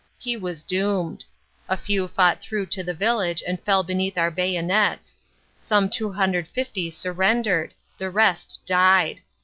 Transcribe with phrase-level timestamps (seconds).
[0.17, 1.23] He was doomed.
[1.69, 5.15] A few fought through to the village and fell beneath our bayonets;
[5.59, 9.21] some 250 surrendered; the rest died.